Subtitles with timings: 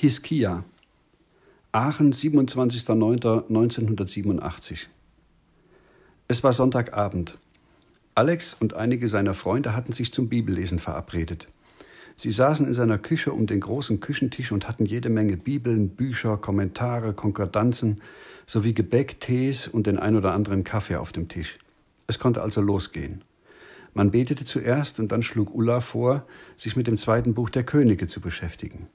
[0.00, 0.62] Hiskia,
[1.72, 4.86] Aachen, 27.09.1987.
[6.28, 7.36] Es war Sonntagabend.
[8.14, 11.48] Alex und einige seiner Freunde hatten sich zum Bibellesen verabredet.
[12.14, 16.36] Sie saßen in seiner Küche um den großen Küchentisch und hatten jede Menge Bibeln, Bücher,
[16.36, 18.00] Kommentare, Konkordanzen
[18.46, 21.58] sowie Gebäck, Tees und den ein oder anderen Kaffee auf dem Tisch.
[22.06, 23.24] Es konnte also losgehen.
[23.94, 26.24] Man betete zuerst und dann schlug Ulla vor,
[26.56, 28.86] sich mit dem zweiten Buch der Könige zu beschäftigen.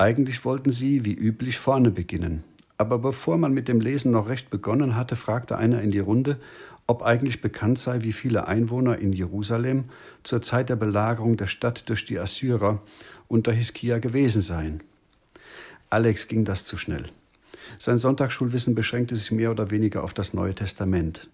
[0.00, 2.42] Eigentlich wollten sie, wie üblich, vorne beginnen.
[2.78, 6.40] Aber bevor man mit dem Lesen noch recht begonnen hatte, fragte einer in die Runde,
[6.86, 9.90] ob eigentlich bekannt sei, wie viele Einwohner in Jerusalem
[10.22, 12.80] zur Zeit der Belagerung der Stadt durch die Assyrer
[13.28, 14.82] unter Hiskia gewesen seien.
[15.90, 17.10] Alex ging das zu schnell.
[17.78, 21.28] Sein Sonntagsschulwissen beschränkte sich mehr oder weniger auf das Neue Testament.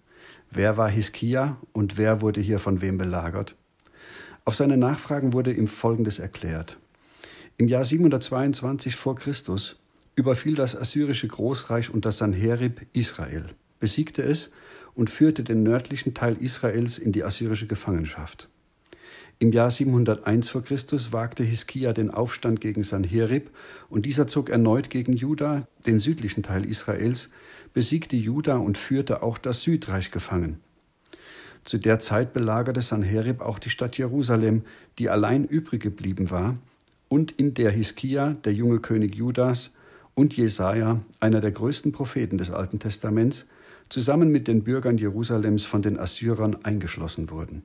[0.51, 3.55] Wer war Hiskia und wer wurde hier von wem belagert?
[4.43, 6.77] Auf seine Nachfragen wurde ihm Folgendes erklärt.
[7.59, 9.79] Im Jahr 722 vor Christus
[10.15, 13.45] überfiel das assyrische Großreich unter Sanherib Israel,
[13.79, 14.51] besiegte es
[14.93, 18.47] und führte den nördlichen Teil Israels in die assyrische Gefangenschaft.
[19.39, 23.49] Im Jahr 701 vor Christus wagte Hiskia den Aufstand gegen Sanherib
[23.89, 27.31] und dieser zog erneut gegen Juda, den südlichen Teil Israels,
[27.73, 30.59] besiegte Juda und führte auch das Südreich gefangen.
[31.63, 34.61] Zu der Zeit belagerte Sanherib auch die Stadt Jerusalem,
[34.99, 36.59] die allein übrig geblieben war,
[37.09, 39.73] und in der Hiskia, der junge König Judas,
[40.13, 43.45] und Jesaja, einer der größten Propheten des Alten Testaments,
[43.89, 47.63] zusammen mit den Bürgern Jerusalems von den Assyrern eingeschlossen wurden.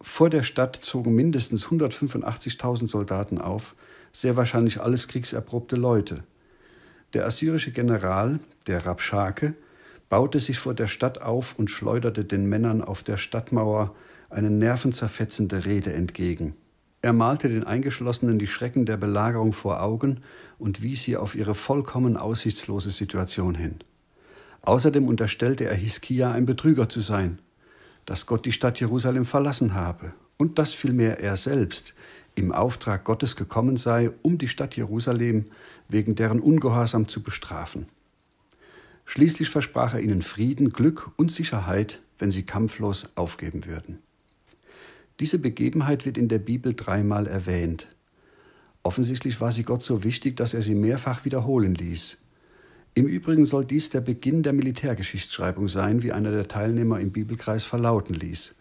[0.00, 3.74] Vor der Stadt zogen mindestens 185.000 Soldaten auf,
[4.12, 6.24] sehr wahrscheinlich alles kriegserprobte Leute.
[7.12, 9.54] Der assyrische General, der Rabschake,
[10.08, 13.94] baute sich vor der Stadt auf und schleuderte den Männern auf der Stadtmauer
[14.30, 16.54] eine nervenzerfetzende Rede entgegen.
[17.02, 20.20] Er malte den Eingeschlossenen die Schrecken der Belagerung vor Augen
[20.58, 23.76] und wies sie auf ihre vollkommen aussichtslose Situation hin.
[24.62, 27.38] Außerdem unterstellte er Hiskia ein Betrüger zu sein,
[28.04, 31.94] dass Gott die Stadt Jerusalem verlassen habe und dass vielmehr er selbst
[32.34, 35.46] im Auftrag Gottes gekommen sei, um die Stadt Jerusalem
[35.88, 37.86] wegen deren Ungehorsam zu bestrafen.
[39.06, 44.00] Schließlich versprach er ihnen Frieden, Glück und Sicherheit, wenn sie kampflos aufgeben würden.
[45.20, 47.88] Diese Begebenheit wird in der Bibel dreimal erwähnt.
[48.82, 52.18] Offensichtlich war sie Gott so wichtig, dass er sie mehrfach wiederholen ließ.
[52.94, 57.64] Im Übrigen soll dies der Beginn der Militärgeschichtsschreibung sein, wie einer der Teilnehmer im Bibelkreis
[57.64, 58.56] verlauten ließ.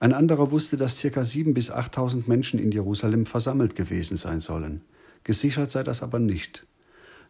[0.00, 1.08] Ein anderer wusste, dass ca.
[1.08, 4.82] 7.000 bis 8.000 Menschen in Jerusalem versammelt gewesen sein sollen.
[5.24, 6.66] Gesichert sei das aber nicht.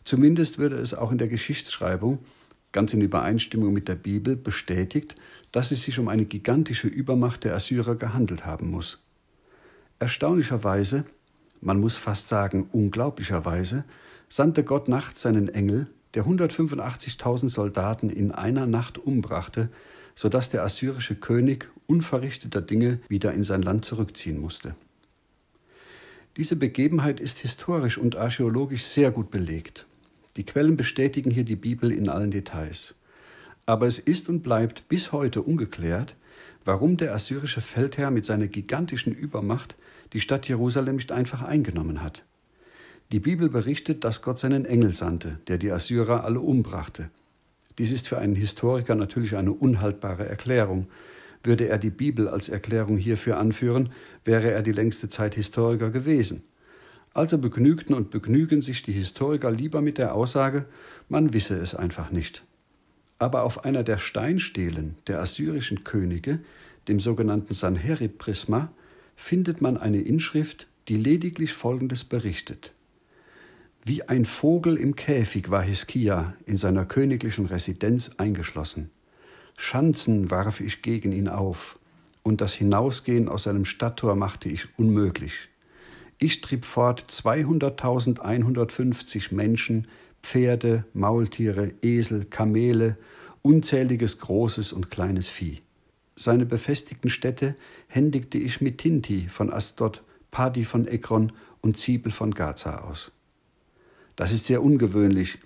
[0.05, 2.19] Zumindest würde es auch in der Geschichtsschreibung,
[2.73, 5.17] ganz in Übereinstimmung mit der Bibel, bestätigt,
[5.53, 9.03] dass es sich um eine gigantische Übermacht der Assyrer gehandelt haben muss.
[9.99, 11.05] Erstaunlicherweise,
[11.61, 13.85] man muss fast sagen unglaublicherweise,
[14.29, 19.71] sandte Gott nachts seinen Engel, der 185.000 Soldaten in einer Nacht umbrachte,
[20.15, 24.75] so dass der assyrische König unverrichteter Dinge wieder in sein Land zurückziehen musste.
[26.37, 29.88] Diese Begebenheit ist historisch und archäologisch sehr gut belegt.
[30.39, 32.95] Die Quellen bestätigen hier die Bibel in allen Details.
[33.67, 36.15] Aber es ist und bleibt bis heute ungeklärt,
[36.65, 39.75] warum der assyrische Feldherr mit seiner gigantischen Übermacht
[40.13, 42.25] die Stadt Jerusalem nicht einfach eingenommen hat.
[43.11, 47.11] Die Bibel berichtet, dass Gott seinen Engel sandte, der die Assyrer alle umbrachte.
[47.79, 50.87] Dies ist für einen Historiker natürlich eine unhaltbare Erklärung.
[51.43, 53.91] Würde er die Bibel als Erklärung hierfür anführen,
[54.25, 56.45] wäre er die längste Zeit Historiker gewesen.
[57.15, 60.67] Also begnügten und begnügen sich die Historiker lieber mit der Aussage,
[61.09, 62.45] man wisse es einfach nicht
[63.19, 66.41] aber auf einer der Steinstelen der assyrischen Könige,
[66.87, 68.71] dem sogenannten Sanherib-Prisma,
[69.17, 72.75] findet man eine Inschrift, die lediglich Folgendes berichtet.
[73.85, 78.91] Wie ein Vogel im Käfig war Hiskia in seiner königlichen Residenz eingeschlossen.
[79.59, 81.79] Schanzen warf ich gegen ihn auf,
[82.23, 85.49] und das Hinausgehen aus seinem Stadttor machte ich unmöglich.
[86.19, 89.87] Ich trieb fort 200.150 Menschen
[90.21, 92.97] Pferde, Maultiere, Esel, Kamele,
[93.43, 95.63] unzähliges großes und kleines Vieh.
[96.17, 97.55] Seine befestigten Städte
[97.87, 100.03] händigte ich mit Tinti von Asdod,
[100.33, 103.13] Padi von Ekron und Ziebel von Gaza aus.
[104.17, 105.39] Das ist sehr ungewöhnlich,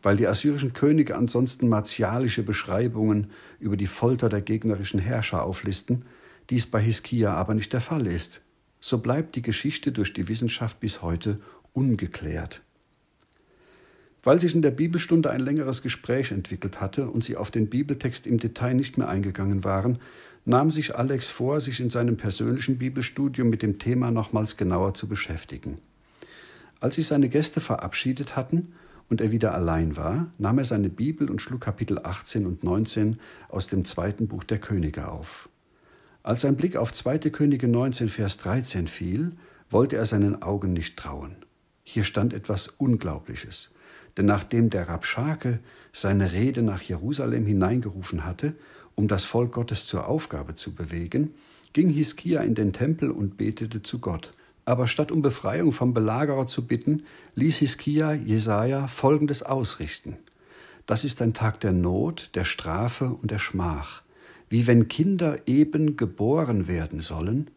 [0.00, 6.04] weil die assyrischen Könige ansonsten martialische Beschreibungen über die Folter der gegnerischen Herrscher auflisten,
[6.50, 8.42] dies bei Hiskia aber nicht der Fall ist.
[8.80, 11.38] So bleibt die Geschichte durch die Wissenschaft bis heute
[11.72, 12.62] ungeklärt.
[14.22, 18.26] Weil sich in der Bibelstunde ein längeres Gespräch entwickelt hatte und sie auf den Bibeltext
[18.26, 19.98] im Detail nicht mehr eingegangen waren,
[20.44, 25.08] nahm sich Alex vor, sich in seinem persönlichen Bibelstudium mit dem Thema nochmals genauer zu
[25.08, 25.78] beschäftigen.
[26.80, 28.72] Als sich seine Gäste verabschiedet hatten
[29.08, 33.18] und er wieder allein war, nahm er seine Bibel und schlug Kapitel 18 und 19
[33.48, 35.50] aus dem zweiten Buch der Könige auf.
[36.22, 37.18] Als sein Blick auf 2.
[37.30, 39.32] Könige 19, Vers 13 fiel,
[39.70, 41.36] wollte er seinen Augen nicht trauen.
[41.82, 43.74] Hier stand etwas Unglaubliches.
[44.16, 45.60] Denn nachdem der Rabschake
[45.92, 48.54] seine Rede nach Jerusalem hineingerufen hatte,
[48.96, 51.34] um das Volk Gottes zur Aufgabe zu bewegen,
[51.72, 54.32] ging Hiskia in den Tempel und betete zu Gott.
[54.66, 60.16] Aber statt um Befreiung vom Belagerer zu bitten, ließ Hiskia Jesaja folgendes ausrichten:
[60.86, 64.02] Das ist ein Tag der Not, der Strafe und der Schmach,
[64.50, 67.50] wie wenn Kinder eben geboren werden sollen,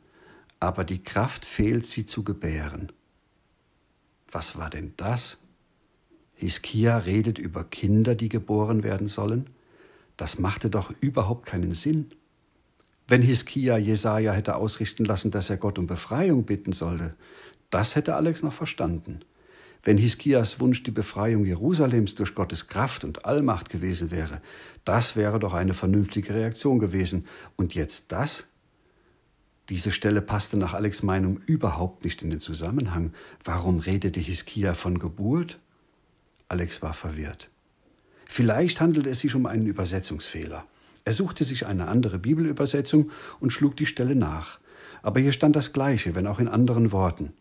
[0.59, 2.91] aber die Kraft fehlt, sie zu gebären.
[4.31, 5.39] Was war denn das?
[6.35, 9.49] Hiskia redet über Kinder, die geboren werden sollen.
[10.17, 12.11] Das machte doch überhaupt keinen Sinn.
[13.07, 17.11] Wenn Hiskia Jesaja hätte ausrichten lassen, dass er Gott um Befreiung bitten sollte,
[17.69, 19.21] das hätte Alex noch verstanden.
[19.83, 24.41] Wenn Hiskias Wunsch die Befreiung Jerusalems durch Gottes Kraft und Allmacht gewesen wäre,
[24.85, 27.27] das wäre doch eine vernünftige Reaktion gewesen.
[27.57, 28.47] Und jetzt das?
[29.67, 33.13] Diese Stelle passte nach Alex Meinung überhaupt nicht in den Zusammenhang.
[33.43, 35.59] Warum redete Hiskia von Geburt?
[36.47, 37.49] Alex war verwirrt.
[38.25, 40.65] Vielleicht handelte es sich um einen Übersetzungsfehler.
[41.05, 44.59] Er suchte sich eine andere Bibelübersetzung und schlug die Stelle nach.
[45.01, 47.33] Aber hier stand das Gleiche, wenn auch in anderen Worten.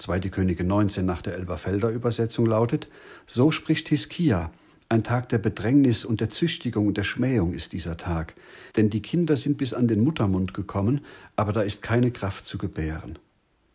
[0.00, 0.20] 2.
[0.30, 2.88] Könige 19 nach der Elberfelder Übersetzung lautet:
[3.26, 4.50] So spricht Hiskia,
[4.88, 8.34] ein Tag der Bedrängnis und der Züchtigung und der Schmähung ist dieser Tag.
[8.76, 11.02] Denn die Kinder sind bis an den Muttermund gekommen,
[11.36, 13.18] aber da ist keine Kraft zu gebären.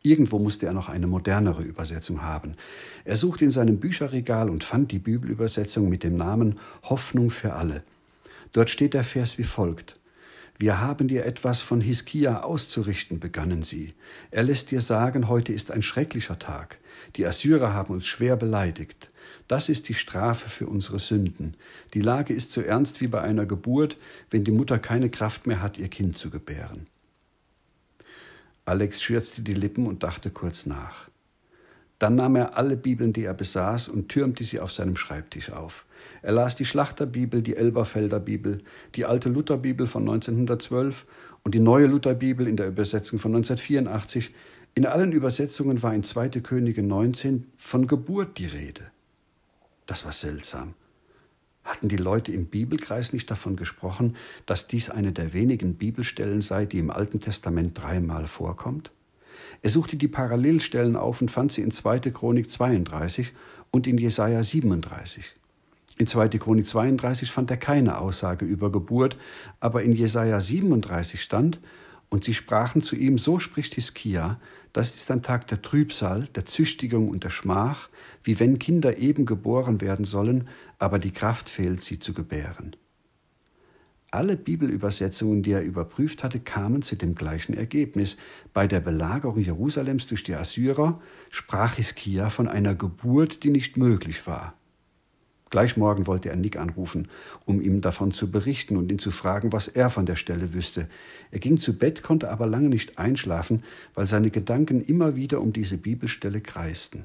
[0.01, 2.55] Irgendwo musste er noch eine modernere Übersetzung haben.
[3.05, 7.81] Er suchte in seinem Bücherregal und fand die Bibelübersetzung mit dem Namen Hoffnung für alle.
[8.51, 9.99] Dort steht der Vers wie folgt.
[10.57, 13.93] Wir haben dir etwas von Hiskia auszurichten, begannen sie.
[14.31, 16.79] Er lässt dir sagen, heute ist ein schrecklicher Tag.
[17.17, 19.11] Die Assyrer haben uns schwer beleidigt.
[19.49, 21.55] Das ist die Strafe für unsere Sünden.
[21.93, 23.97] Die Lage ist so ernst wie bei einer Geburt,
[24.29, 26.87] wenn die Mutter keine Kraft mehr hat, ihr Kind zu gebären.
[28.63, 31.09] Alex schürzte die Lippen und dachte kurz nach.
[31.99, 35.85] Dann nahm er alle Bibeln, die er besaß, und türmte sie auf seinem Schreibtisch auf.
[36.21, 38.61] Er las die Schlachterbibel, die Elberfelder Bibel,
[38.95, 41.05] die alte Lutherbibel von 1912
[41.43, 44.33] und die neue Lutherbibel in der Übersetzung von 1984.
[44.73, 46.29] In allen Übersetzungen war in 2.
[46.41, 48.81] Könige 19 von Geburt die Rede.
[49.85, 50.73] Das war seltsam.
[51.63, 54.15] Hatten die Leute im Bibelkreis nicht davon gesprochen,
[54.45, 58.91] dass dies eine der wenigen Bibelstellen sei, die im Alten Testament dreimal vorkommt?
[59.61, 61.99] Er suchte die Parallelstellen auf und fand sie in 2.
[62.11, 63.33] Chronik 32
[63.71, 65.35] und in Jesaja 37.
[65.97, 66.29] In 2.
[66.29, 69.17] Chronik 32 fand er keine Aussage über Geburt,
[69.59, 71.59] aber in Jesaja 37 stand,
[72.09, 74.39] und sie sprachen zu ihm, so spricht Hiskia,
[74.73, 77.89] das ist ein Tag der Trübsal, der Züchtigung und der Schmach,
[78.23, 80.47] wie wenn Kinder eben geboren werden sollen,
[80.79, 82.75] aber die Kraft fehlt, sie zu gebären.
[84.15, 88.15] Alle Bibelübersetzungen, die er überprüft hatte, kamen zu dem gleichen Ergebnis.
[88.53, 94.25] Bei der Belagerung Jerusalems durch die Assyrer sprach Hiskia von einer Geburt, die nicht möglich
[94.25, 94.53] war.
[95.49, 97.09] Gleich morgen wollte er Nick anrufen,
[97.43, 100.87] um ihm davon zu berichten und ihn zu fragen, was er von der Stelle wüsste.
[101.31, 103.63] Er ging zu Bett, konnte aber lange nicht einschlafen,
[103.95, 107.03] weil seine Gedanken immer wieder um diese Bibelstelle kreisten.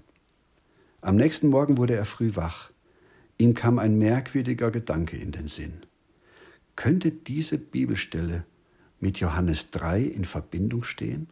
[1.01, 2.71] Am nächsten Morgen wurde er früh wach.
[3.37, 5.90] Ihm kam ein merkwürdiger Gedanke in den Sinn.
[6.81, 8.45] Könnte diese Bibelstelle
[9.01, 11.27] mit Johannes 3 in Verbindung stehen?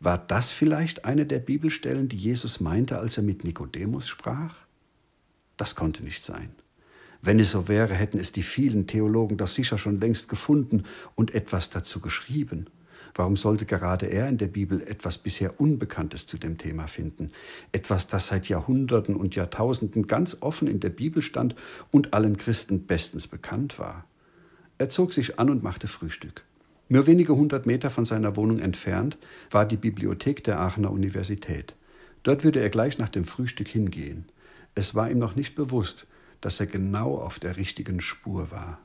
[0.00, 4.56] War das vielleicht eine der Bibelstellen, die Jesus meinte, als er mit Nikodemus sprach?
[5.56, 6.50] Das konnte nicht sein.
[7.22, 10.82] Wenn es so wäre, hätten es die vielen Theologen doch sicher schon längst gefunden
[11.14, 12.66] und etwas dazu geschrieben.
[13.14, 17.30] Warum sollte gerade er in der Bibel etwas bisher Unbekanntes zu dem Thema finden?
[17.70, 21.54] Etwas, das seit Jahrhunderten und Jahrtausenden ganz offen in der Bibel stand
[21.92, 24.06] und allen Christen bestens bekannt war.
[24.80, 26.42] Er zog sich an und machte Frühstück.
[26.88, 29.18] Nur wenige hundert Meter von seiner Wohnung entfernt
[29.50, 31.74] war die Bibliothek der Aachener Universität.
[32.22, 34.24] Dort würde er gleich nach dem Frühstück hingehen.
[34.74, 36.06] Es war ihm noch nicht bewusst,
[36.40, 38.78] dass er genau auf der richtigen Spur war.